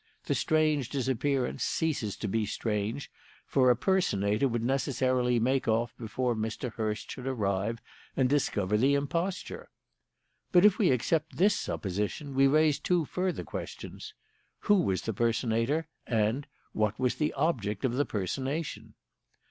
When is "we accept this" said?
10.79-11.55